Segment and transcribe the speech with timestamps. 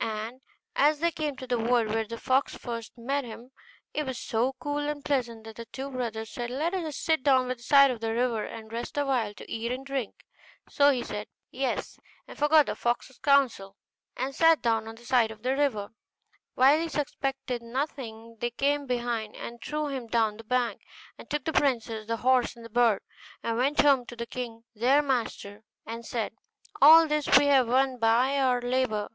[0.00, 0.40] And
[0.76, 3.50] as they came to the wood where the fox first met them,
[3.92, 7.48] it was so cool and pleasant that the two brothers said, 'Let us sit down
[7.48, 10.24] by the side of the river, and rest a while, to eat and drink.'
[10.70, 13.76] So he said, 'Yes,' and forgot the fox's counsel,
[14.16, 15.94] and sat down on the side of the river; and
[16.54, 20.80] while he suspected nothing, they came behind, and threw him down the bank,
[21.18, 23.02] and took the princess, the horse, and the bird,
[23.42, 26.32] and went home to the king their master, and said.
[26.80, 29.10] 'All this have we won by our labour.